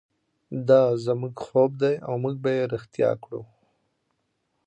[0.67, 3.41] دا زموږ خوب دی او موږ به یې ریښتیا کړو.